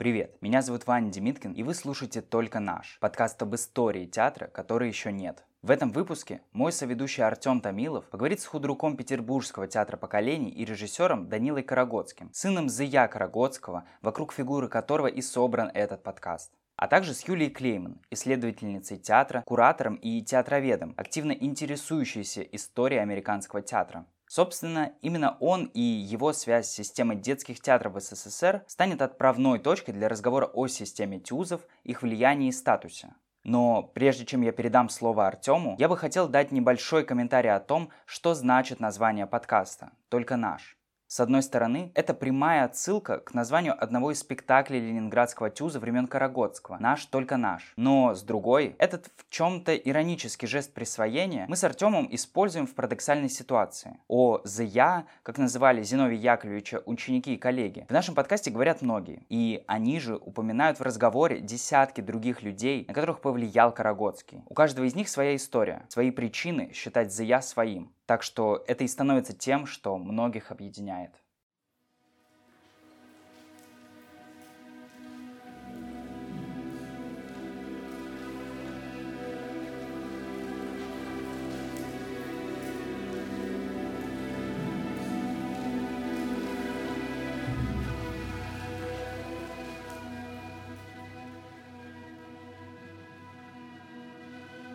[0.00, 4.88] Привет, меня зовут Ваня Демиткин, и вы слушаете «Только наш»– подкаст об истории театра, которой
[4.88, 5.44] еще нет.
[5.60, 11.28] В этом выпуске мой соведущий Артем Томилов поговорит с худруком Петербургского театра поколений и режиссером
[11.28, 17.28] Данилой Карагодским, сыном Зыя Карагодского, вокруг фигуры которого и собран этот подкаст а также с
[17.28, 24.06] Юлией Клейман, исследовательницей театра, куратором и театроведом, активно интересующейся историей американского театра.
[24.30, 30.08] Собственно, именно он и его связь с системой детских театров СССР станет отправной точкой для
[30.08, 33.12] разговора о системе тюзов, их влиянии и статусе.
[33.42, 37.90] Но прежде чем я передам слово Артему, я бы хотел дать небольшой комментарий о том,
[38.06, 40.78] что значит название подкаста «Только наш».
[41.12, 46.78] С одной стороны, это прямая отсылка к названию одного из спектаклей ленинградского тюза времен Карагодского
[46.78, 47.72] «Наш, только наш».
[47.74, 53.28] Но с другой, этот в чем-то иронический жест присвоения мы с Артемом используем в парадоксальной
[53.28, 53.98] ситуации.
[54.06, 59.26] О «the я», как называли Зиновия Яковлевича ученики и коллеги, в нашем подкасте говорят многие.
[59.28, 64.44] И они же упоминают в разговоре десятки других людей, на которых повлиял Карагодский.
[64.46, 67.90] У каждого из них своя история, свои причины считать «the я» своим.
[68.10, 71.12] Так что это и становится тем, что многих объединяет.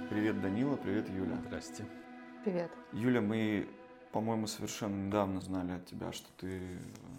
[0.10, 1.36] Привет, Данила, привет, Юля.
[1.48, 1.84] Здрасте.
[2.46, 2.70] Привет.
[2.94, 3.68] Юля, мы,
[4.12, 6.62] по-моему, совершенно недавно знали от тебя, что ты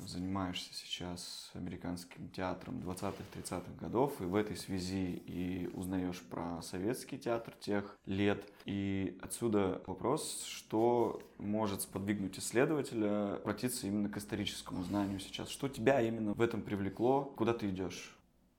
[0.07, 7.55] занимаешься сейчас американским театром 20-30-х годов, и в этой связи и узнаешь про советский театр
[7.59, 8.49] тех лет.
[8.67, 15.49] И отсюда вопрос, что может сподвигнуть исследователя обратиться именно к историческому знанию сейчас?
[15.49, 17.25] Что тебя именно в этом привлекло?
[17.25, 18.17] Куда ты идешь?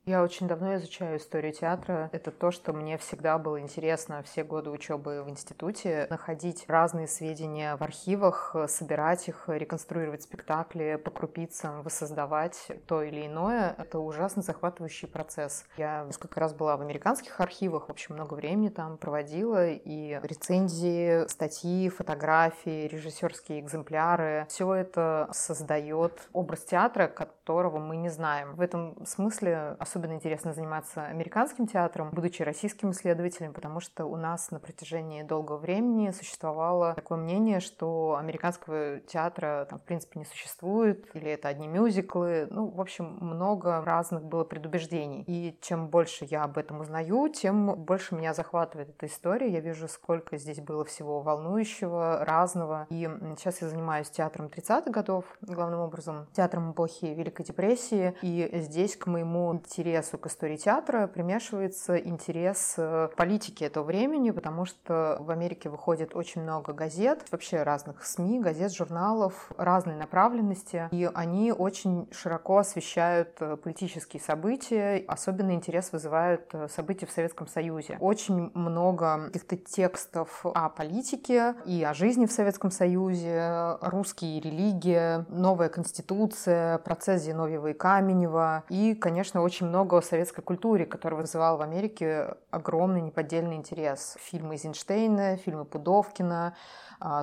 [0.07, 2.09] Я очень давно изучаю историю театра.
[2.13, 6.07] Это то, что мне всегда было интересно все годы учебы в институте.
[6.09, 13.75] Находить разные сведения в архивах, собирать их, реконструировать спектакли, по крупицам воссоздавать то или иное.
[13.77, 15.65] Это ужасно захватывающий процесс.
[15.75, 19.67] Я несколько раз была в американских архивах, в общем, много времени там проводила.
[19.67, 24.45] И рецензии, статьи, фотографии, режиссерские экземпляры.
[24.47, 28.55] Все это создает образ театра, которого мы не знаем.
[28.55, 34.15] В этом смысле особенно особенно интересно заниматься американским театром, будучи российским исследователем, потому что у
[34.15, 40.25] нас на протяжении долгого времени существовало такое мнение, что американского театра там, в принципе не
[40.25, 42.47] существует, или это одни мюзиклы.
[42.51, 45.23] Ну, в общем, много разных было предубеждений.
[45.25, 49.49] И чем больше я об этом узнаю, тем больше меня захватывает эта история.
[49.49, 52.85] Я вижу, сколько здесь было всего волнующего, разного.
[52.91, 58.13] И сейчас я занимаюсь театром 30-х годов, главным образом, театром эпохи Великой депрессии.
[58.21, 63.85] И здесь к моему интересу интересу к истории театра примешивается интерес э, к политике этого
[63.85, 69.95] времени, потому что в Америке выходит очень много газет, вообще разных СМИ, газет, журналов разной
[69.95, 75.05] направленности, и они очень широко освещают э, политические события.
[75.07, 77.97] Особенный интерес вызывают э, события в Советском Союзе.
[78.01, 85.69] Очень много каких-то текстов о политике и о жизни в Советском Союзе, русские религия, новая
[85.69, 91.55] конституция, процесс Зиновьева и Каменева, и, конечно, очень много много о советской культуре, которая вызывала
[91.55, 94.17] в Америке огромный неподдельный интерес.
[94.19, 96.55] Фильмы Эйзенштейна, фильмы Пудовкина,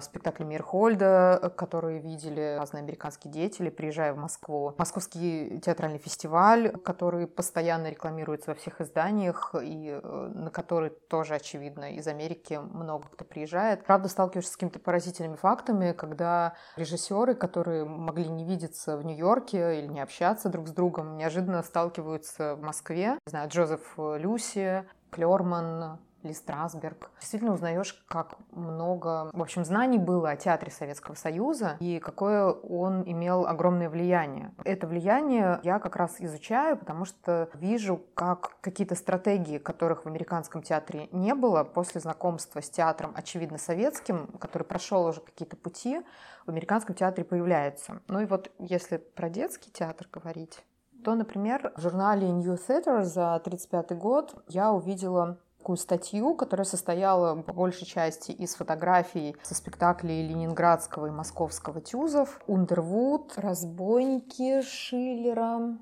[0.02, 4.74] спектакли Мирхольда, которые видели разные американские деятели, приезжая в Москву.
[4.78, 11.94] Московский театральный фестиваль, который постоянно рекламируется во всех изданиях и э, на который тоже, очевидно,
[11.94, 13.84] из Америки много кто приезжает.
[13.84, 19.86] Правда, сталкиваешься с какими-то поразительными фактами, когда режиссеры, которые могли не видеться в Нью-Йорке или
[19.86, 23.18] не общаться друг с другом, неожиданно сталкиваются в Москве.
[23.26, 27.10] Не знаю, Джозеф Люси, Клерман, ли Страсберг.
[27.20, 33.02] Действительно узнаешь, как много, в общем, знаний было о театре Советского Союза и какое он
[33.04, 34.52] имел огромное влияние.
[34.64, 40.62] Это влияние я как раз изучаю, потому что вижу, как какие-то стратегии, которых в американском
[40.62, 46.00] театре не было, после знакомства с театром, очевидно, советским, который прошел уже какие-то пути,
[46.46, 48.00] в американском театре появляются.
[48.08, 50.64] Ну и вот если про детский театр говорить,
[51.04, 57.40] то, например, в журнале New Theater за 1935 год я увидела такую статью, которая состояла
[57.40, 62.38] по большей части из фотографий со спектаклей ленинградского и московского тюзов.
[62.46, 65.78] Ундервуд, разбойники Шиллера,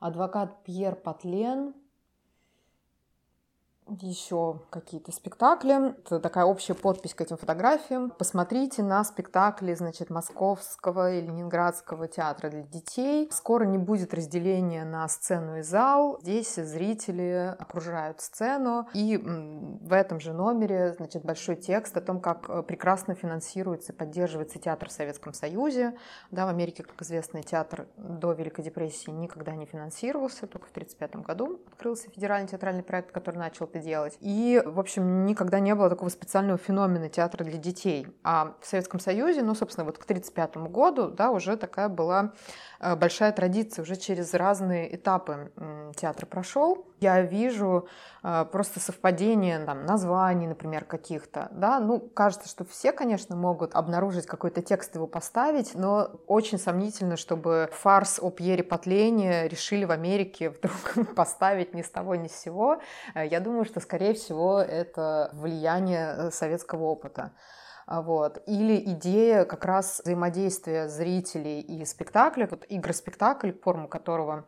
[0.00, 1.72] адвокат Пьер Патлен,
[3.88, 5.92] еще какие-то спектакли.
[6.04, 8.10] Это такая общая подпись к этим фотографиям.
[8.10, 13.28] Посмотрите на спектакли, значит, Московского и Ленинградского театра для детей.
[13.30, 16.18] Скоро не будет разделения на сцену и зал.
[16.22, 18.88] Здесь зрители окружают сцену.
[18.92, 23.96] И в этом же номере, значит, большой текст о том, как э, прекрасно финансируется и
[23.96, 25.96] поддерживается театр в Советском Союзе.
[26.30, 30.46] Да, в Америке, как известно, театр до Великой депрессии никогда не финансировался.
[30.46, 34.16] Только в 1935 году открылся федеральный театральный проект, который начал это делать.
[34.20, 38.06] И, в общем, никогда не было такого специального феномена театра для детей.
[38.22, 42.32] А в Советском Союзе, ну, собственно, вот к 1935 году, да, уже такая была
[42.80, 45.52] э, большая традиция, уже через разные этапы
[45.96, 46.86] театр прошел.
[47.00, 47.88] Я вижу
[48.22, 51.48] э, просто совпадение там, названий, например, каких-то.
[51.52, 51.78] Да?
[51.78, 57.68] Ну, кажется, что все, конечно, могут обнаружить какой-то текст его поставить, но очень сомнительно, чтобы
[57.72, 62.80] фарс о Пьере Потлене решили в Америке вдруг поставить ни с того ни с сего.
[63.14, 67.32] Э, я думаю, что, скорее всего, это влияние советского опыта.
[67.86, 68.42] А, вот.
[68.46, 74.46] Или идея как раз взаимодействия зрителей и спектакля, вот игры-спектакль, форму которого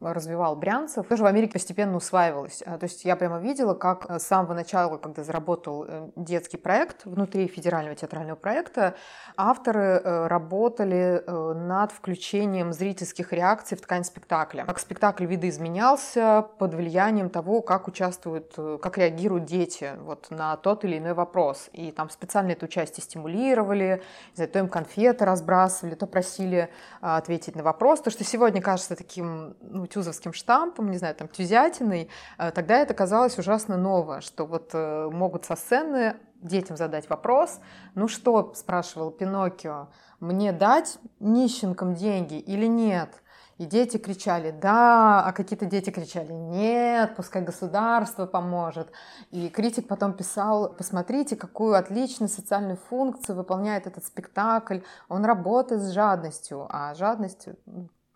[0.00, 2.62] развивал Брянцев, тоже в Америке постепенно усваивалось.
[2.66, 7.06] А, то есть я прямо видела, как с самого начала, когда заработал э, детский проект
[7.06, 8.94] внутри федерального театрального проекта,
[9.36, 14.64] авторы э, работали э, над включением зрительских реакций в ткань спектакля.
[14.66, 20.98] Как спектакль видоизменялся под влиянием того, как участвуют, как реагируют дети вот, на тот или
[20.98, 21.70] иной вопрос.
[21.72, 24.02] И там специально это участие стимулировали,
[24.34, 26.68] знаю, то им конфеты разбрасывали, то просили
[27.00, 28.00] ответить на вопрос.
[28.00, 32.94] То, что сегодня кажется таким ну, тюзовским штампом, не знаю, там, тюзятиной, э, тогда это
[32.94, 37.60] казалось ужасно ново, что вот э, могут со сцены детям задать вопрос,
[37.94, 39.88] ну что, спрашивал Пиноккио,
[40.20, 43.10] мне дать нищенкам деньги или нет?
[43.58, 48.92] И дети кричали «да», а какие-то дети кричали «нет, пускай государство поможет».
[49.30, 55.90] И критик потом писал «посмотрите, какую отличную социальную функцию выполняет этот спектакль, он работает с
[55.92, 56.66] жадностью».
[56.68, 57.48] А жадность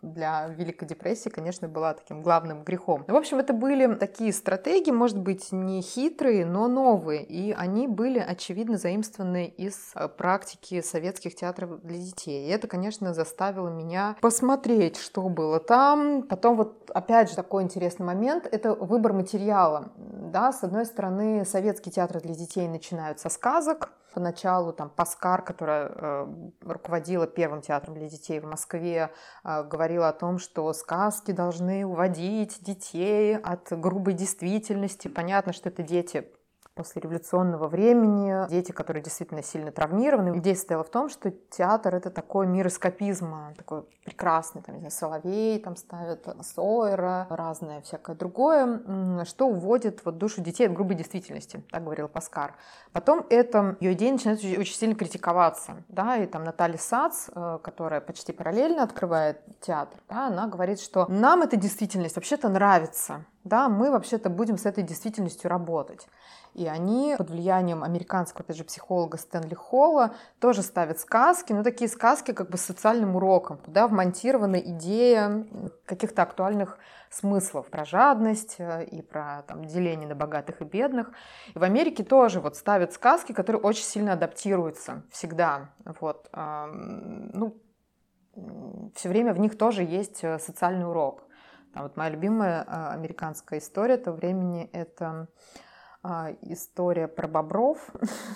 [0.01, 3.03] для Великой депрессии, конечно, была таким главным грехом.
[3.07, 8.19] В общем, это были такие стратегии, может быть, не хитрые, но новые, и они были,
[8.19, 12.47] очевидно, заимствованы из э, практики советских театров для детей.
[12.47, 16.23] И это, конечно, заставило меня посмотреть, что было там.
[16.23, 19.91] Потом вот, опять же, такой интересный момент— это выбор материала.
[19.97, 25.87] Да, с одной стороны, советские театры для детей начинают со сказок, Поначалу там Паскар, которая
[25.87, 26.27] э,
[26.61, 29.11] руководила первым театром для детей в Москве,
[29.43, 35.07] э, говорила о том, что сказки должны уводить детей от грубой действительности.
[35.07, 36.31] Понятно, что это дети
[36.75, 40.37] после революционного времени, дети, которые действительно сильно травмированы.
[40.37, 44.91] Идея состояла в том, что театр— это такой мир эскапизма, такой прекрасный, там, не знаю,
[44.91, 51.63] Соловей там ставят, Сойера, разное всякое другое, что уводит вот душу детей от грубой действительности,
[51.71, 52.55] так говорил Паскар.
[52.93, 58.01] Потом это, ее идея начинает очень сильно критиковаться, да, и там Наталья Сац, э, которая
[58.01, 63.91] почти параллельно открывает театр, да, она говорит, что нам эта действительность вообще-то нравится, да, мы
[63.91, 66.07] вообще-то будем с этой действительностью работать.
[66.53, 71.89] И они под влиянием американского, опять же, психолога Стэнли Холла тоже ставят сказки, но такие
[71.89, 75.45] сказки как бы с социальным уроком, куда вмонтирована идея
[75.85, 76.77] каких-то актуальных
[77.09, 81.11] смыслов про жадность э, и про там, деление на богатых и бедных.
[81.53, 85.69] И в Америке тоже вот ставят сказки, которые очень сильно адаптируются всегда.
[85.99, 87.57] Вот, ну,
[88.95, 91.23] все время в них тоже есть э, социальный урок.
[91.73, 95.27] А вот моя любимая а, американская история того времени— это
[96.41, 97.89] история про бобров.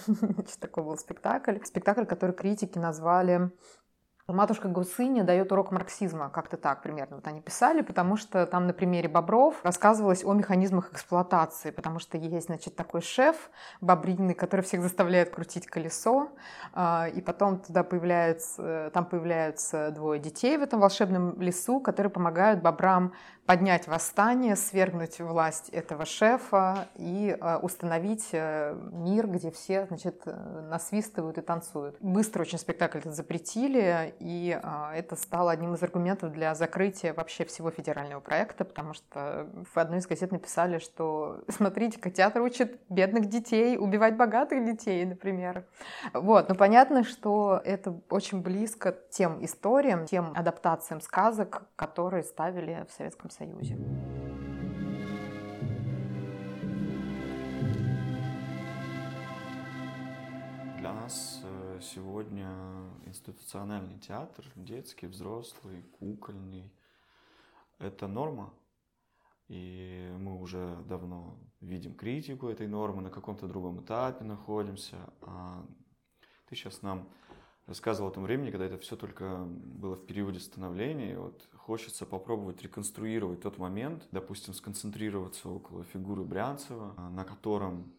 [0.60, 1.57] такой был спектакль.
[1.63, 3.51] Спектакль, который критики назвали
[4.27, 7.17] Матушка Гусыня дает урок марксизма, как-то так примерно.
[7.17, 12.17] Вот они писали, потому что там на примере бобров рассказывалось о механизмах эксплуатации, потому что
[12.17, 16.29] есть, значит, такой шеф бобриный, который всех заставляет крутить колесо,
[16.74, 22.63] а, и потом туда появляются, там появляются двое детей в этом волшебном лесу, которые помогают
[22.63, 23.13] бобрам
[23.46, 30.68] поднять восстание, свергнуть власть этого шефа и э, установить э, мир, где все, значит, э,
[30.70, 31.98] насвистывают и танцуют.
[32.00, 34.60] Быстро очень спектакль этот запретили, и
[34.94, 40.00] это стало одним из аргументов для закрытия вообще всего федерального проекта, потому что в одной
[40.00, 45.66] из газет написали, что смотрите-ка, театр учит бедных детей убивать богатых детей, например.
[46.14, 52.94] Вот, но понятно, что это очень близко тем историям, тем адаптациям сказок, которые ставили в
[52.94, 53.75] Советском Союзе.
[60.77, 62.48] Для нас э, сегодня
[63.06, 66.72] институциональный театр, детский, взрослый, кукольный,
[67.77, 68.54] это норма.
[69.50, 74.96] И мы уже давно видим критику этой нормы, на каком-то другом этапе находимся.
[75.22, 75.65] А
[76.48, 77.10] ты сейчас нам
[77.67, 81.13] рассказывал о том времени, когда это все только было в периоде становления.
[81.13, 87.91] И вот хочется попробовать реконструировать тот момент, допустим, сконцентрироваться около фигуры Брянцева, на котором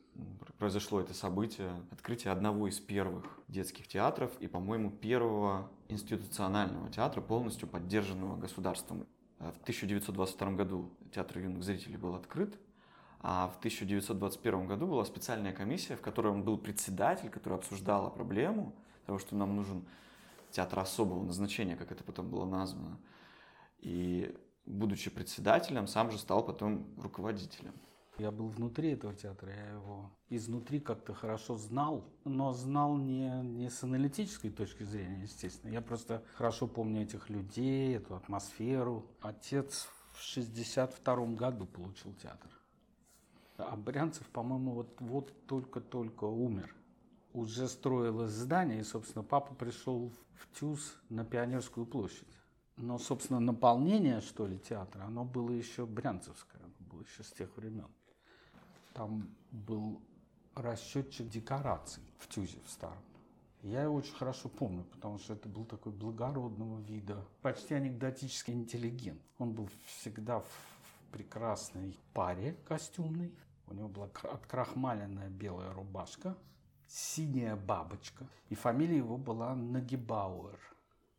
[0.58, 7.68] произошло это событие, открытие одного из первых детских театров и, по-моему, первого институционального театра, полностью
[7.68, 9.06] поддержанного государством.
[9.38, 12.58] В 1922 году театр юных зрителей был открыт,
[13.20, 18.74] а в 1921 году была специальная комиссия, в которой он был председатель, который обсуждала проблему
[19.06, 19.84] того, что нам нужен
[20.50, 22.98] театр особого назначения, как это потом было названо.
[23.78, 24.34] И
[24.64, 27.72] будучи председателем, сам же стал потом руководителем.
[28.18, 33.68] Я был внутри этого театра, я его изнутри как-то хорошо знал, но знал не, не
[33.68, 35.70] с аналитической точки зрения, естественно.
[35.70, 39.04] Я просто хорошо помню этих людей, эту атмосферу.
[39.20, 42.50] Отец в 62 году получил театр.
[43.58, 46.74] А Брянцев, по-моему, вот, вот только-только умер.
[47.36, 52.26] Уже строилось здание, и, собственно, папа пришел в ТЮЗ на Пионерскую площадь.
[52.78, 57.54] Но, собственно, наполнение, что ли, театра, оно было еще брянцевское, оно было еще с тех
[57.58, 57.88] времен.
[58.94, 60.00] Там был
[60.54, 63.04] расчетчик декораций в Тюзе в старом.
[63.60, 69.20] Я его очень хорошо помню, потому что это был такой благородного вида, почти анекдотический интеллигент.
[69.36, 70.48] Он был всегда в
[71.12, 73.30] прекрасной паре костюмной.
[73.66, 76.34] У него была открахмаленная белая рубашка,
[76.88, 78.26] синяя бабочка.
[78.48, 80.58] И фамилия его была Нагибауэр.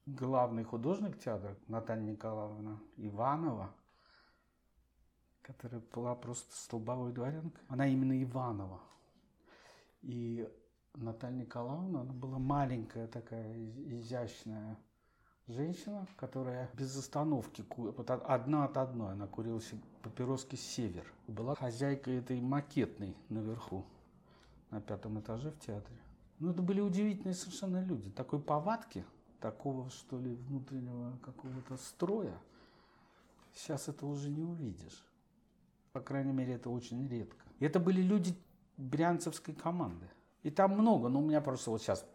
[0.05, 3.73] Главный художник театра Наталья Николаевна Иванова–
[5.47, 7.63] которая была просто столбовой дворянкой.
[7.69, 8.81] Она именно Иванова.
[10.01, 10.47] И
[10.93, 13.55] Наталья Николаевна, она была маленькая такая
[13.85, 14.77] изящная
[15.47, 19.61] женщина, которая без остановки, вот одна от одной, она курила
[20.01, 21.05] папироски «Север».
[21.27, 23.85] Была хозяйкой этой макетной наверху,
[24.71, 25.97] на пятом этаже в театре.
[26.39, 28.09] Ну, это были удивительные совершенно люди.
[28.11, 29.05] Такой повадки,
[29.39, 32.37] такого, что ли, внутреннего какого-то строя,
[33.53, 35.03] сейчас это уже не увидишь.
[35.93, 37.43] По крайней мере, это очень редко.
[37.59, 38.35] И это были люди
[38.77, 40.07] брянцевской команды.
[40.43, 42.05] И там много, но у меня просто вот сейчас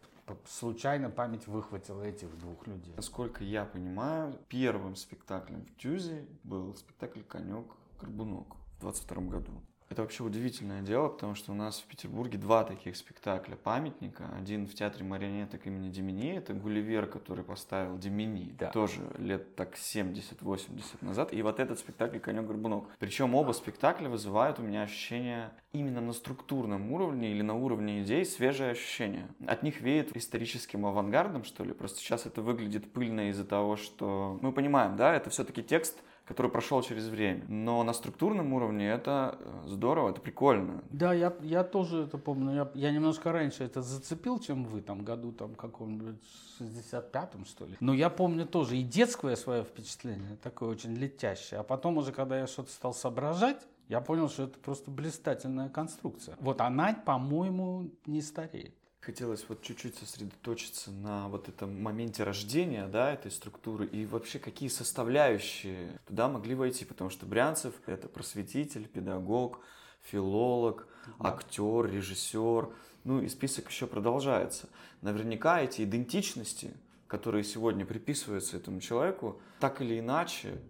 [0.47, 2.93] случайно память выхватила этих двух людей.
[2.95, 9.51] Насколько я понимаю, первым спектаклем в Тюзе был спектакль «Конек-Горбунок» в 22 году.
[9.93, 14.27] Это вообще удивительное дело, потому что у нас в Петербурге два таких спектакля памятника.
[14.35, 18.71] Один в театре марионеток имени Демини, это Гулливер, который поставил Демини, да.
[18.71, 21.31] тоже лет так 70-80 назад.
[21.31, 22.85] И вот этот спектакль «Конек-горбунок».
[22.97, 28.25] Причем оба спектакля вызывают у меня ощущение именно на структурном уровне или на уровне идей
[28.25, 29.27] свежее ощущение.
[29.45, 31.71] От них веет историческим авангардом, что ли.
[31.71, 36.49] Просто сейчас это выглядит пыльно из-за того, что мы понимаем, да, это все-таки текст который
[36.49, 37.43] прошел через время.
[37.47, 40.83] Но на структурном уровне это э, здорово, это прикольно.
[40.89, 42.55] Да, я, я тоже это помню.
[42.55, 46.15] Я, я немножко раньше это зацепил, чем вы, там, году там каком-нибудь
[46.59, 47.75] 65-м, что ли.
[47.81, 51.59] Но я помню тоже и детское свое впечатление, такое очень летящее.
[51.59, 56.37] А потом уже, когда я что-то стал соображать, я понял, что это просто блистательная конструкция.
[56.39, 58.73] Вот она, по-моему, не стареет.
[59.05, 64.69] Хотелось вот чуть-чуть сосредоточиться на вот этом моменте рождения, да, этой структуры и вообще какие
[64.69, 69.59] составляющие туда могли войти, потому что Брянцев— это просветитель, педагог,
[70.03, 70.87] филолог,
[71.19, 72.69] актер, режиссер,
[73.03, 74.69] ну и список еще продолжается.
[75.01, 76.71] Наверняка эти идентичности,
[77.07, 80.61] которые сегодня приписываются этому человеку, так или иначе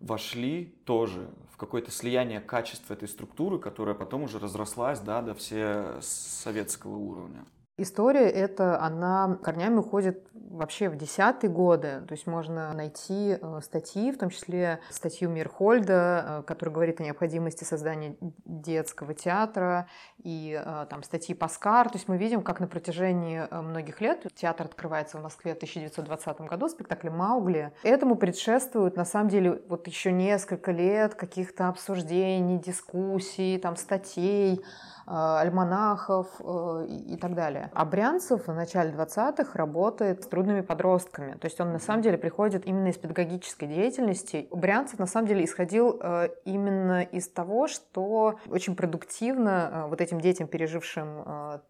[0.00, 5.98] вошли тоже в какое-то слияние качества этой структуры, которая потом уже разрослась да, до все
[6.02, 7.46] советского уровня.
[7.80, 12.02] История эта, она корнями уходит вообще в десятые годы.
[12.08, 17.04] То есть можно найти э, статьи, в том числе статью Мирхольда, э, которая говорит о
[17.04, 19.86] необходимости создания детского театра,
[20.22, 21.88] и э, там статьи Паскар.
[21.88, 26.40] То есть мы видим, как на протяжении многих лет театр открывается в Москве в 1920
[26.40, 27.72] году, спектакль «Маугли».
[27.84, 34.64] Этому предшествует, на самом деле, вот еще несколько лет каких-то обсуждений, дискуссий, там, статей,
[35.10, 37.70] альманахов э, и так далее.
[37.72, 41.32] А Брянцев в начале 20-х работает с трудными подростками.
[41.32, 44.48] То есть он на самом деле приходит именно из педагогической деятельности.
[44.50, 50.46] Брянцев на самом деле исходил э, именно из того, что очень продуктивно вот этим детям,
[50.46, 51.62] пережившим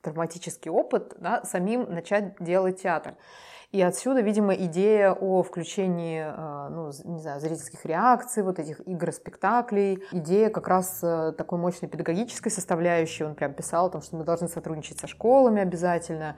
[0.00, 3.14] травматический опыт, да, самим начать делать театр.
[3.70, 9.12] И отсюда, видимо, идея о включении, э, ну, не знаю, зрительских реакций, вот этих игр,
[9.12, 13.24] спектаклей, идея как раз э, такой мощной педагогической составляющей.
[13.24, 16.36] Он прям писал о том, что мы должны сотрудничать со школами обязательно.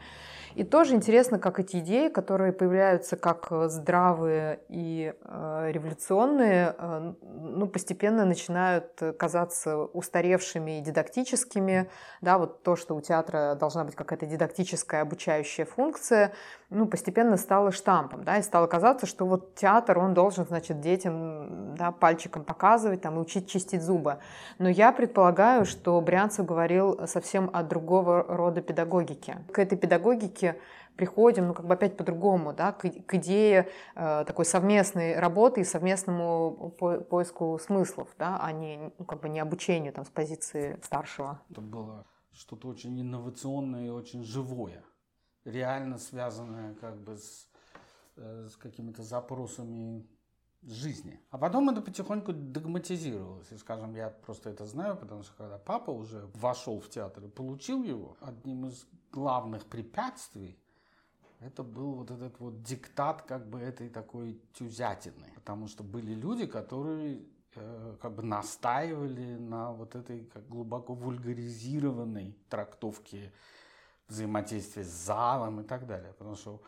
[0.55, 7.67] И тоже интересно, как эти идеи, которые появляются как здравые и э, революционные, э, ну,
[7.67, 11.89] постепенно начинают казаться устаревшими и дидактическими.
[12.21, 16.33] Да, вот то, что у театра должна быть какая-то дидактическая обучающая функция,
[16.71, 21.75] ну, постепенно стало штампом, да, и стало казаться, что вот театр, он должен, значит, детям,
[21.75, 24.19] да, пальчиком показывать, там, и учить чистить зубы.
[24.59, 29.39] Но я предполагаю, что Брянцев говорил совсем о другого рода педагогике.
[29.53, 30.40] К этой педагогике
[30.97, 35.65] приходим, ну, как бы опять по-другому, да, к, к идее э, такой совместной работы и
[35.65, 40.79] совместному по поиску смыслов, да, а не, ну, как бы не обучению там с позиции
[40.83, 41.41] старшего.
[41.51, 44.85] Это было что-то очень инновационное и очень живое
[45.45, 47.49] реально связанная как бы с,
[48.17, 50.07] э, с какими-то запросами
[50.63, 51.21] жизни.
[51.31, 53.51] А потом это потихоньку догматизировалось.
[53.53, 57.29] И, скажем, я просто это знаю, потому что когда папа уже вошел в театр и
[57.29, 60.59] получил его, одним из главных препятствий
[61.41, 65.33] это был вот этот вот диктат как бы этой такой тюзятины.
[65.35, 67.25] Потому что были люди, которые
[67.55, 73.33] э, как бы настаивали на вот этой как глубоко вульгаризированной трактовке
[74.09, 76.13] взаимодействие с залом и так далее.
[76.19, 76.61] Потому что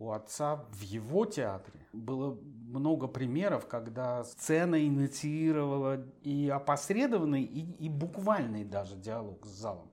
[0.00, 2.36] у отца в его театре было
[2.68, 9.90] много примеров, когда сцена инициировала и опосредованный, и, и буквальный даже диалог с залом.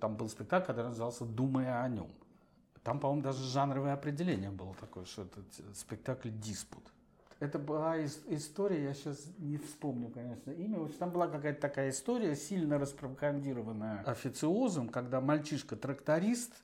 [0.00, 2.08] Там был спектакль, который назывался «Думая о нем».
[2.82, 5.42] Там, по-моему, даже жанровое определение было такое, что это
[5.74, 6.82] спектакль «Диспут».
[7.40, 10.86] Это была история, я сейчас не вспомню, конечно, имя.
[10.98, 16.54] Там была какая-то такая история, сильно распропагандированная официозом, когда мальчишка-тракторист,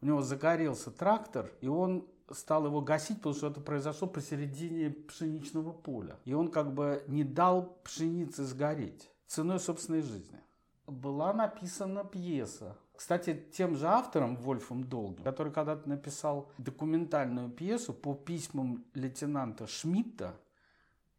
[0.00, 5.72] у него загорелся трактор, и он стал его гасить, потому что это произошло посередине пшеничного
[5.72, 6.18] поля.
[6.24, 10.38] И он как бы не дал пшенице сгореть ценой собственной жизни.
[10.86, 18.12] Была написана пьеса кстати, тем же автором, Вольфом Долгим, который когда-то написал документальную пьесу по
[18.12, 20.34] письмам лейтенанта Шмидта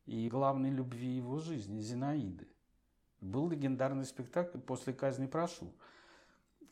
[0.06, 2.50] и главной любви его жизни, Зинаиды.
[3.22, 5.72] Был легендарный спектакль «После казни прошу»,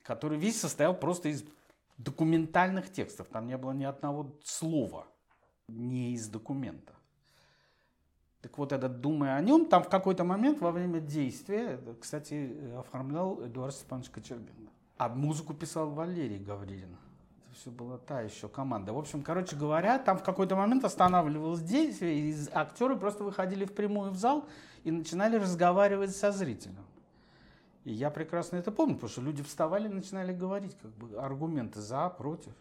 [0.04, 1.46] который весь состоял просто из
[1.98, 3.28] документальных текстов.
[3.28, 5.08] Там не было ни одного слова
[5.68, 6.94] не из документа.
[8.42, 13.46] Так вот, этот «Думая о нем», там в какой-то момент во время действия, кстати, оформлял
[13.46, 14.70] Эдуард Степанович Кочергин.
[14.98, 16.96] А музыку писал Валерий Гаврилин.
[17.40, 18.94] Это все была та еще команда.
[18.94, 23.74] В общем, короче говоря, там в какой-то момент останавливалось действие, и актеры просто выходили в
[23.74, 24.48] прямую в зал
[24.84, 26.87] и начинали разговаривать со зрителем.
[27.88, 31.80] И я прекрасно это помню, потому что люди вставали и начинали говорить как бы аргументы
[31.80, 32.52] за, против.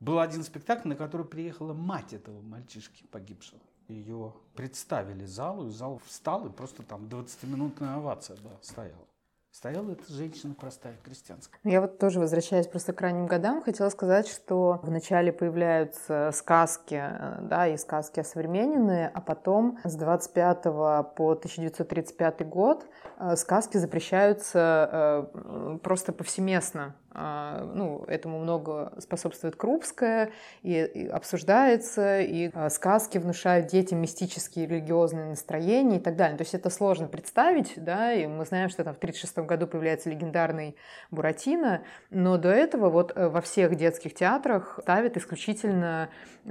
[0.00, 3.60] Был один спектакль, на который приехала мать этого мальчишки погибшего.
[3.86, 9.06] Ее представили залу, и зал встал, и просто там 20-минутная овация да, стояла.
[9.52, 11.60] Стояла эта женщина простая, крестьянская.
[11.62, 17.38] Я вот тоже, возвращаясь просто к ранним годам, хотела сказать, что вначале появляются сказки, э,
[17.42, 22.86] да, и сказки осовремененные, а потом с 25 по 1935 год
[23.18, 26.94] э, сказки запрещаются э, просто повсеместно.
[27.14, 30.30] А, ну, этому много способствует Крупская,
[30.62, 36.38] и, и обсуждается, и а, сказки внушают детям мистические религиозные настроения и так далее.
[36.38, 40.08] То есть это сложно представить, да, и мы знаем, что там в 1936 году появляется
[40.08, 40.74] легендарный
[41.10, 46.08] Буратино, но до этого вот э, во всех детских театрах ставят исключительно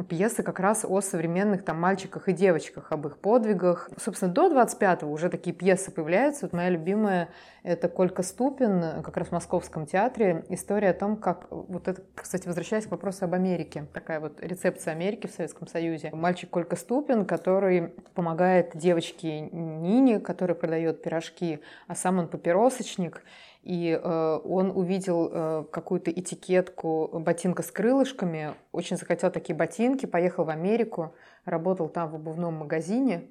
[0.07, 3.89] пьесы как раз о современных там мальчиках и девочках, об их подвигах.
[3.97, 6.45] Собственно, до 25-го уже такие пьесы появляются.
[6.45, 7.29] Вот моя любимая—
[7.63, 11.47] это Колька Ступин, как раз в Московском театре, история о том, как...
[11.49, 13.87] Вот это, кстати, возвращаясь к вопросу об Америке.
[13.93, 16.09] Такая вот рецепция Америки в Советском Союзе.
[16.13, 23.23] Мальчик Колька Ступин, который помогает девочке Нине, которая продает пирожки, а сам он папиросочник.
[23.63, 30.45] И э, он увидел э, какую-то этикетку ботинка с крылышками, очень захотел такие ботинки, поехал
[30.45, 31.13] в Америку,
[31.45, 33.29] работал там в обувном магазине,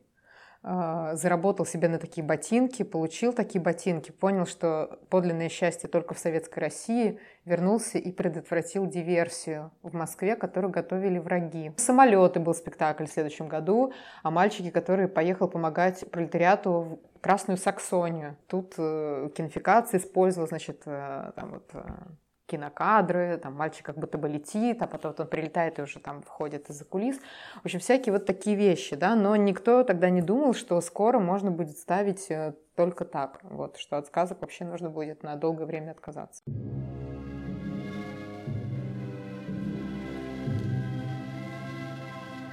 [0.62, 6.58] заработал себе на такие ботинки, получил такие ботинки, понял, что подлинное счастье только в Советской
[6.58, 11.72] России, вернулся и предотвратил диверсию в Москве, которую готовили враги.
[11.78, 13.92] Самолеты был спектакль в следующем году
[14.22, 18.36] о мальчике, который поехал помогать пролетариату в Красную Саксонию.
[18.46, 21.82] Тут э, кинофикация использовал, значит, э, там вот э,
[22.50, 26.68] кинокадры, там мальчик как будто бы летит, а потом он прилетает и уже там входит
[26.68, 27.18] из-за кулис.
[27.62, 31.50] В общем, всякие вот такие вещи, да, но никто тогда не думал, что скоро можно
[31.50, 35.92] будет ставить э, только так, вот, что от сказок вообще нужно будет на долгое время
[35.92, 36.42] отказаться.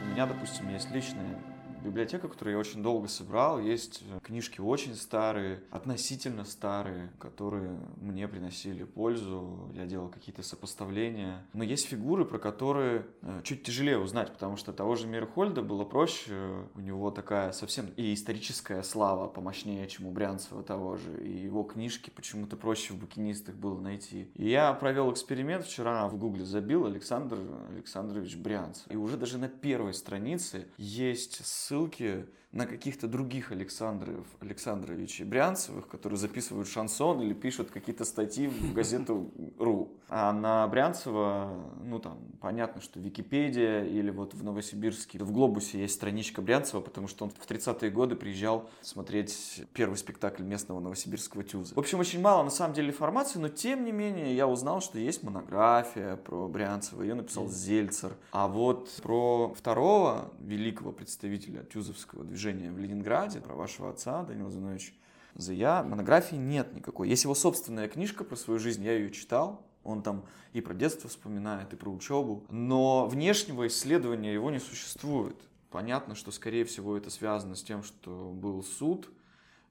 [0.03, 1.37] У меня, допустим, есть личное
[1.87, 3.59] библиотека, которую я очень долго собрал.
[3.59, 9.69] Есть книжки очень старые, относительно старые, которые мне приносили пользу.
[9.73, 11.45] Я делал какие-то сопоставления.
[11.53, 15.85] Но есть фигуры, про которые э, чуть тяжелее узнать, потому что того же Мирхольда было
[15.85, 16.67] проще.
[16.75, 21.23] У него такая совсем и историческая слава помощнее, чем у Брянцева того же.
[21.23, 24.29] И его книжки почему-то проще в букинистах было найти.
[24.35, 27.37] И я провел эксперимент вчера в гугле забил Александр
[27.69, 28.85] Александрович Брянцев.
[28.89, 31.45] И уже даже на первой странице есть
[31.85, 32.25] aquilo que
[32.57, 39.31] на каких-то других Александров, Александровичей Брянцевых, которые записывают шансон или пишут какие-то статьи в газету
[39.59, 39.89] РУ.
[40.09, 45.93] А на Брянцева, ну там, понятно, что Википедия или вот в Новосибирске, в Глобусе есть
[45.93, 51.75] страничка Брянцева, потому что он в 30-е годы приезжал смотреть первый спектакль местного новосибирского тюза.
[51.75, 54.97] В общем, очень мало на самом деле информации, но тем не менее я узнал, что
[54.97, 58.13] есть монография про Брянцева, ее написал Зельцер.
[58.31, 64.51] А вот про второго великого представителя тюзовского движения движения в Ленинграде, про вашего отца, Данила
[64.51, 64.93] Зинович
[65.35, 67.09] Зая, монографии нет никакой.
[67.09, 71.09] Есть его собственная книжка про свою жизнь, я ее читал, он там и про детство
[71.09, 72.43] вспоминает, и про учебу.
[72.49, 75.37] Но внешнего исследования его не существует.
[75.69, 79.09] Понятно, что, скорее всего, это связано с тем, что был суд,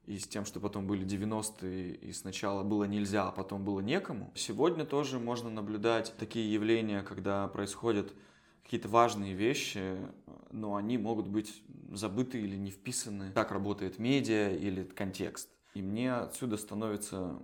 [0.05, 4.31] и с тем, что потом были 90-е, и сначала было нельзя, а потом было некому.
[4.37, 8.13] Сегодня тоже можно наблюдать такие явления, когда происходят
[8.63, 9.97] какие-то важные вещи,
[10.51, 15.49] но они могут быть забыты или не вписаны, как работает медиа или контекст.
[15.75, 17.39] И мне отсюда становится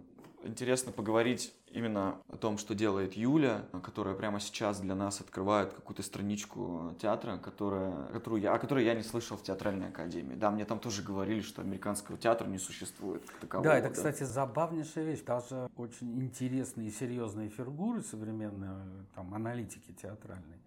[0.44, 6.02] интересно поговорить именно о том, что делает Юля, которая прямо сейчас для нас открывает какую-то
[6.02, 10.35] страничку театра, которая, которую я, о которой я не слышал в театральной академии.
[10.35, 13.68] Да, мне там тоже говорили, что американского театра не существует как такового.
[13.68, 13.94] Да, это, да.
[13.94, 15.22] кстати, забавнейшая вещь.
[15.22, 20.61] Даже очень интересные и серьезные фигуры современные, там, аналитики театральные,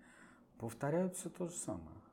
[0.58, 2.05] повторяют все то же самое.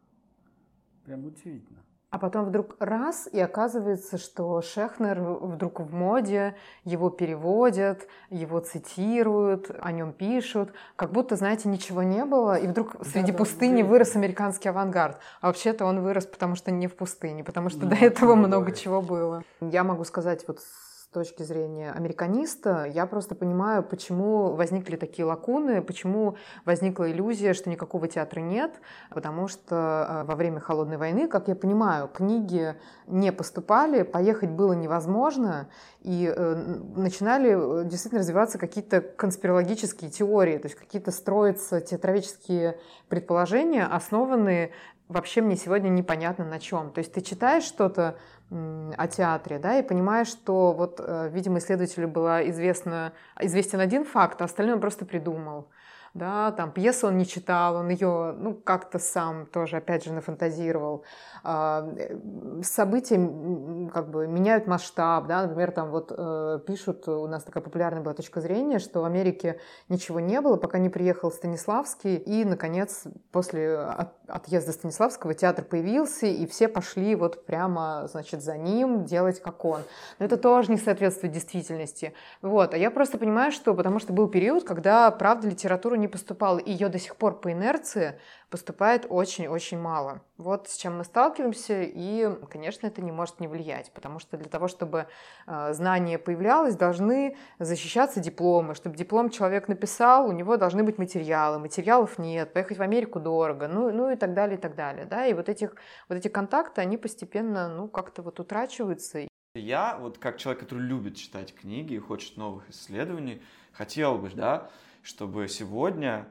[1.04, 1.82] Прям удивительно.
[2.12, 9.70] А потом вдруг раз, и оказывается, что Шехнер вдруг в моде, его переводят, его цитируют,
[9.80, 13.88] о нем пишут, как будто, знаете, ничего не было, и вдруг среди да, пустыни да,
[13.88, 15.20] вырос американский авангард.
[15.40, 18.66] А вообще-то он вырос, потому что не в пустыне, потому что ну, до этого много
[18.66, 18.78] бывает.
[18.78, 19.42] чего было.
[19.62, 20.60] Я могу сказать вот
[21.12, 28.08] точки зрения американиста, я просто понимаю, почему возникли такие лакуны, почему возникла иллюзия, что никакого
[28.08, 32.74] театра нет, потому что э, во время Холодной войны, как я понимаю, книги
[33.06, 35.68] не поступали, поехать было невозможно,
[36.00, 36.54] и э,
[36.96, 44.72] начинали э, действительно развиваться какие-то конспирологические теории, то есть какие-то строятся театровические предположения, основанные
[45.12, 46.90] вообще мне сегодня непонятно на чем.
[46.90, 48.16] То есть ты читаешь что-то
[48.50, 54.42] о театре, да, и понимаешь, что вот, э, видимо, исследователю была известна, известен один факт,
[54.42, 55.68] а остальное он просто придумал
[56.14, 61.04] да, там пьесу он не читал, он ее, ну, как-то сам тоже, опять же, нафантазировал.
[61.42, 63.16] А, э, события
[63.92, 68.12] как бы меняют масштаб, да, например, там вот э, пишут, у нас такая популярная была
[68.12, 73.78] точка зрения, что в Америке ничего не было, пока не приехал Станиславский, и, наконец, после
[74.28, 79.80] отъезда Станиславского театр появился, и все пошли вот прямо, значит, за ним делать как он.
[80.18, 82.12] Но это тоже не соответствует действительности.
[82.42, 86.58] Вот, а я просто понимаю, что потому что был период, когда, правда, литература не поступала,
[86.58, 88.18] и ее до сих пор по инерции
[88.50, 90.20] поступает очень-очень мало.
[90.36, 94.50] Вот с чем мы сталкиваемся, и, конечно, это не может не влиять, потому что для
[94.50, 95.06] того, чтобы
[95.46, 98.74] э, знание появлялось, должны защищаться дипломы.
[98.74, 101.58] Чтобы диплом человек написал, у него должны быть материалы.
[101.58, 105.06] Материалов нет, поехать в Америку дорого, ну, ну и так далее, и так далее.
[105.06, 105.26] Да?
[105.26, 105.74] И вот, этих,
[106.10, 109.26] вот эти контакты, они постепенно ну, как-то вот утрачиваются.
[109.54, 114.70] Я, вот как человек, который любит читать книги и хочет новых исследований, хотел бы, да,
[115.02, 116.26] чтобы сегодня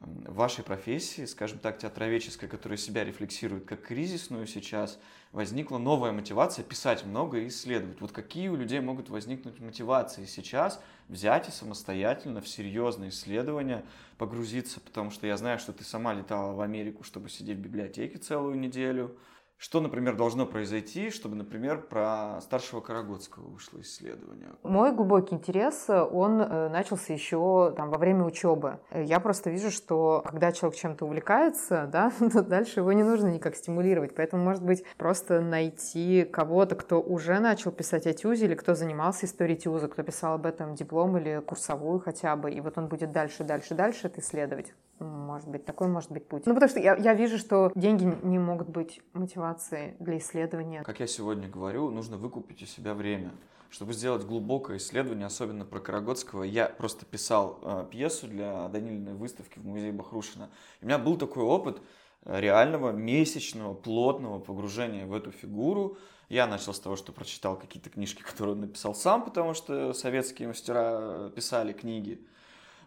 [0.00, 4.98] в вашей профессии, скажем так, театроведческой, которая себя рефлексирует как кризисную сейчас,
[5.30, 8.00] возникла новая мотивация писать много и исследовать.
[8.00, 13.84] Вот какие у людей могут возникнуть мотивации сейчас взять и самостоятельно в серьезные исследования
[14.18, 18.18] погрузиться, потому что я знаю, что ты сама летала в Америку, чтобы сидеть в библиотеке
[18.18, 19.16] целую неделю,
[19.62, 24.48] что, например, должно произойти, чтобы, например, про старшего Карагодского вышло исследование?
[24.64, 28.80] Мой глубокий интерес, он э, начался еще там, во время учебы.
[28.92, 33.54] Я просто вижу, что когда человек чем-то увлекается, да, то дальше его не нужно никак
[33.54, 34.16] стимулировать.
[34.16, 39.26] Поэтому, может быть, просто найти кого-то, кто уже начал писать о тюзе, или кто занимался
[39.26, 43.12] историей тюза, кто писал об этом диплом или курсовую хотя бы, и вот он будет
[43.12, 44.74] дальше, дальше, дальше это исследовать.
[45.02, 46.46] Может быть, такой может быть путь.
[46.46, 50.82] Ну, потому что я, я вижу, что деньги не могут быть мотивацией для исследования.
[50.82, 53.32] Как я сегодня говорю, нужно выкупить у себя время.
[53.70, 59.58] Чтобы сделать глубокое исследование, особенно про Карагодского, я просто писал э, пьесу для Данилиной выставки
[59.58, 60.50] в музее Бахрушина.
[60.80, 61.80] И у меня был такой опыт,
[62.24, 65.96] реального месячного плотного погружения в эту фигуру.
[66.28, 70.48] Я начал с того, что прочитал какие-то книжки, которые он написал сам, потому что советские
[70.48, 72.26] мастера писали книги.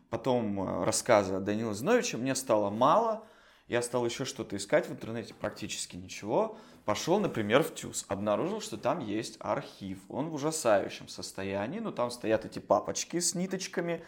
[0.10, 2.18] Потом э, рассказы Данила Зиновича.
[2.18, 3.24] Мне стало мало.
[3.68, 6.58] Я стал еще что-то искать в интернете, практически ничего.
[6.86, 8.06] Пошел, например, в ТЮЗ.
[8.08, 10.00] Обнаружил, что там есть архив.
[10.08, 11.80] Он в ужасающем состоянии.
[11.80, 14.04] Ну, там стоят эти папочки с ниточками.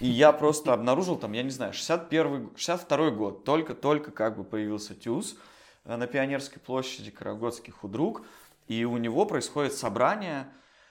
[0.00, 3.44] И я просто обнаружил там, я не знаю, 61 62 год.
[3.44, 5.36] Только-только как бы появился ТЮЗ
[5.84, 8.22] э, на Пионерской площади, Карагодский худрук.
[8.68, 10.46] И у него происходит собрание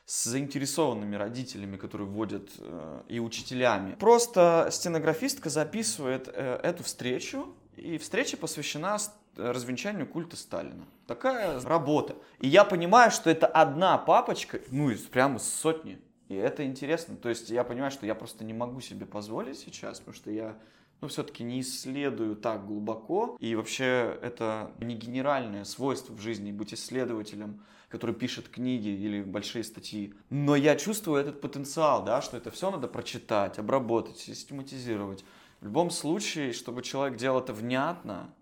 [0.10, 3.94] с заинтересованными родителями, которые вводят, э, и учителями.
[3.94, 8.98] Просто стенографистка записывает э, эту встречу, и встреча посвящена
[9.36, 10.84] развенчанию культа Сталина.
[11.06, 12.16] Такая работа.
[12.40, 16.00] И я понимаю, что это одна папочка, ну, из прямо сотни.
[16.28, 17.16] И это интересно.
[17.16, 20.58] То есть я понимаю, что я просто не могу себе позволить сейчас, потому что я
[21.02, 23.38] ну, все-таки не исследую так глубоко.
[23.40, 29.64] И вообще это не генеральное свойство в жизни быть исследователем, который пишет книги или большие
[29.64, 30.14] статьи.
[30.30, 35.26] Но я чувствую этот потенциал, да, что это все надо прочитать, обработать, систематизировать.
[35.60, 38.34] В любом случае, чтобы человек делал это внятно,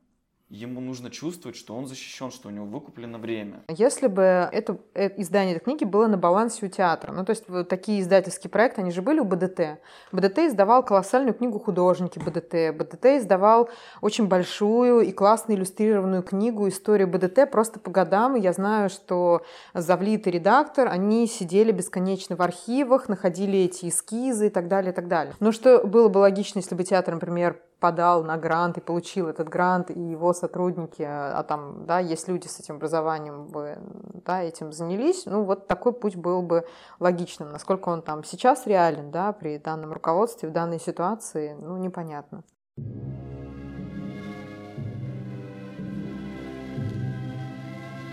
[0.49, 3.63] ему нужно чувствовать, что он защищен, что у него выкуплено время.
[3.69, 7.49] Если бы это, это издание этой книги было на балансе у театра, ну то есть
[7.49, 9.79] вот такие издательские проекты, они же были у БДТ.
[10.11, 12.75] БДТ издавал колоссальную книгу «Художники БДТ».
[12.77, 13.69] БДТ издавал
[14.01, 18.35] очень большую и классно иллюстрированную книгу «История БДТ» просто по годам.
[18.35, 19.41] Я знаю, что
[19.73, 24.95] Завлит и редактор, они сидели бесконечно в архивах, находили эти эскизы и так далее, и
[24.95, 25.33] так далее.
[25.39, 29.49] Но что было бы логично, если бы театр, например, подал на грант и получил этот
[29.49, 33.77] грант, и его сотрудники, а там, да, есть люди с этим образованием, бы,
[34.25, 36.65] да, этим занялись, ну, вот такой путь был бы
[36.99, 37.49] логичным.
[37.51, 42.43] Насколько он там сейчас реален, да, при данном руководстве, в данной ситуации, ну, непонятно.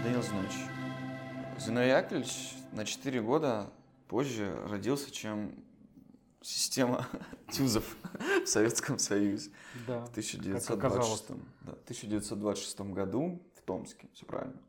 [0.05, 0.67] Данил Зинович,
[1.59, 3.71] Зиновий Яковлевич на 4 года
[4.09, 5.53] позже родился, чем
[6.45, 7.07] система
[7.53, 7.97] тюзов
[8.45, 9.51] в Советском Союзе.
[9.87, 11.29] Да, в 1926,
[11.63, 14.09] да, 1926 году в Томске.
[14.13, 14.61] Все правильно?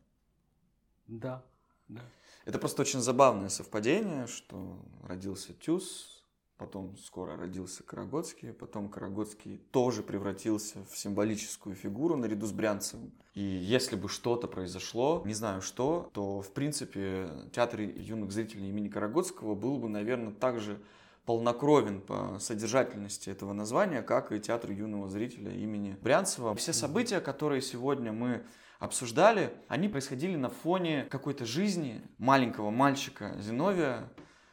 [1.08, 1.44] Да,
[1.88, 2.02] да.
[2.46, 6.24] Это просто очень забавное совпадение, что родился Тюз,
[6.58, 13.12] потом скоро родился Карагодский, потом Карагодский тоже превратился в символическую фигуру наряду с Брянцевым.
[13.34, 18.88] И если бы что-то произошло, не знаю что, то, в принципе, театр юных зрителей имени
[18.88, 20.80] Карагодского был бы, наверное, также
[21.26, 26.56] полнокровен по содержательности этого названия, как и театр юного зрителя имени Брянцева.
[26.56, 28.44] Все события, которые сегодня мы
[28.80, 34.10] обсуждали, они происходили на фоне какой-то жизни маленького мальчика Зиновия,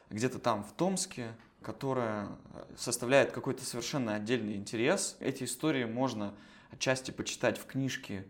[0.09, 2.27] где-то там в Томске, которая
[2.77, 5.15] составляет какой-то совершенно отдельный интерес.
[5.19, 6.33] Эти истории можно
[6.71, 8.25] отчасти почитать в книжке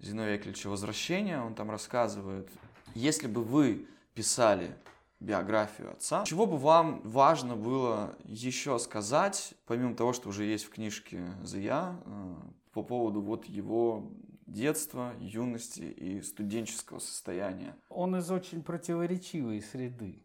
[0.00, 1.40] Зиновия Яковлевича «Возвращение».
[1.40, 2.48] Он там рассказывает,
[2.94, 4.76] если бы вы писали
[5.20, 6.24] биографию отца.
[6.24, 11.96] Чего бы вам важно было еще сказать, помимо того, что уже есть в книжке Зия,
[12.04, 12.34] э,
[12.72, 14.10] по поводу вот его
[14.46, 17.76] детства, юности и студенческого состояния?
[17.88, 20.22] Он из очень противоречивой среды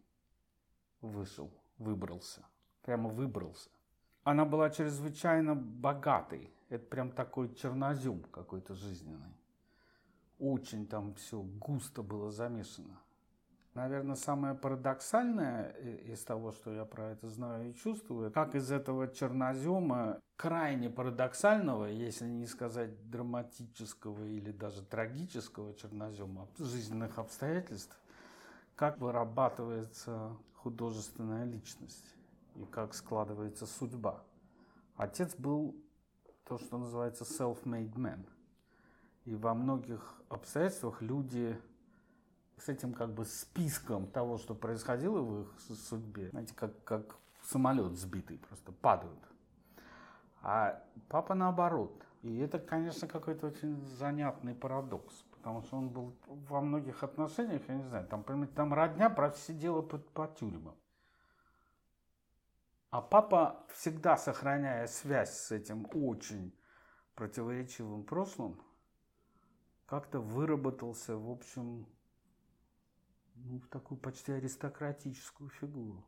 [1.01, 2.45] вышел, выбрался,
[2.84, 3.69] прямо выбрался.
[4.23, 6.54] Она была чрезвычайно богатой.
[6.69, 9.36] Это прям такой чернозем какой-то жизненный.
[10.38, 12.99] Очень там все густо было замешано.
[13.73, 15.69] Наверное, самое парадоксальное
[16.05, 21.86] из того, что я про это знаю и чувствую, как из этого чернозема, крайне парадоксального,
[21.86, 27.97] если не сказать драматического или даже трагического чернозема жизненных обстоятельств,
[28.75, 32.15] как вырабатывается художественная личность
[32.55, 34.21] и как складывается судьба.
[34.97, 35.75] Отец был
[36.43, 38.25] то, что называется self-made man.
[39.23, 41.57] И во многих обстоятельствах люди
[42.63, 47.97] с этим как бы списком того, что происходило в их судьбе, знаете, как, как самолет
[47.97, 49.19] сбитый, просто падают.
[50.41, 52.06] А папа наоборот.
[52.21, 57.76] И это, конечно, какой-то очень занятный парадокс, потому что он был во многих отношениях, я
[57.76, 60.76] не знаю, там, там родня просидела под, по тюрьмам.
[62.91, 66.54] А папа, всегда сохраняя связь с этим очень
[67.15, 68.62] противоречивым прошлым,
[69.88, 71.88] как-то выработался, в общем,
[73.45, 76.04] ну, в такую почти аристократическую фигуру.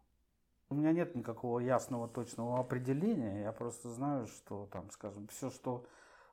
[0.70, 5.86] У меня нет никакого ясного точного определения, я просто знаю, что там, скажем, все, что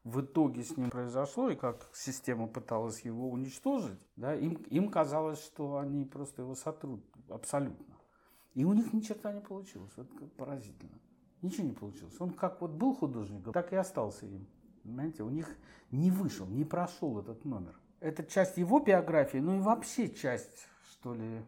[0.04, 5.42] в итоге с ним произошло и как система пыталась его уничтожить, да, им, им казалось,
[5.44, 7.96] что они просто его сотрут абсолютно.
[8.54, 9.92] И у них ни черта не получилось.
[9.96, 10.98] Это поразительно.
[11.42, 12.20] Ничего не получилось.
[12.20, 14.46] Он как вот был художником, так и остался им.
[14.82, 15.48] Понимаете, у них
[15.90, 17.78] не вышел, не прошел этот номер.
[18.00, 20.66] Это часть его биографии, ну и вообще часть,
[21.00, 21.42] что ли,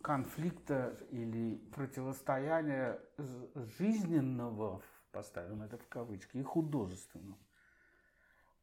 [0.00, 3.00] конфликта или противостояния
[3.78, 7.38] жизненного, поставим это в кавычки, и художественного.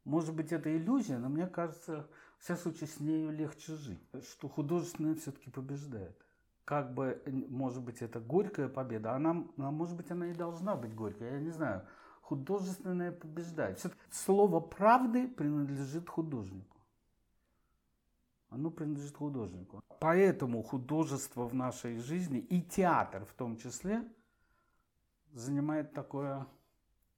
[0.05, 2.07] Может быть, это иллюзия, но мне кажется,
[2.37, 6.17] в всяком случае, с нею легче жить, что художественное все-таки побеждает.
[6.63, 10.95] Как бы, может быть, это горькая победа, она, а может быть, она и должна быть
[10.95, 11.85] горькой, я не знаю.
[12.21, 13.85] Художественное побеждает.
[14.09, 16.72] Слово правды принадлежит художнику.
[18.53, 19.83] Оно принадлежит художнику.
[19.99, 24.07] Поэтому художество в нашей жизни и театр в том числе
[25.31, 26.45] занимает такое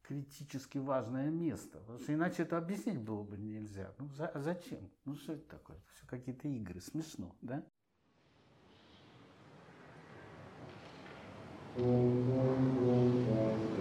[0.01, 1.79] критически важное место.
[1.79, 3.93] Потому что иначе это объяснить было бы нельзя.
[3.97, 4.89] Ну за, зачем?
[5.03, 5.77] Ну что это такое?
[5.93, 6.79] Все какие-то игры.
[6.79, 7.63] Смешно, да?
[11.77, 13.74] Thank you.